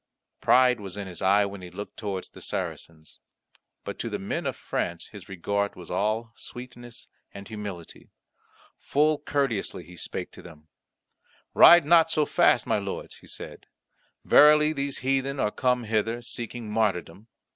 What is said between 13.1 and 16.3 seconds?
he said; "verily these heathen are come hither,